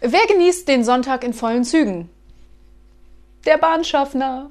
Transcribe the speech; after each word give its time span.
Wer 0.00 0.26
genießt 0.26 0.68
den 0.68 0.84
Sonntag 0.84 1.24
in 1.24 1.32
vollen 1.32 1.64
Zügen? 1.64 2.10
Der 3.46 3.56
Bahnschaffner. 3.56 4.50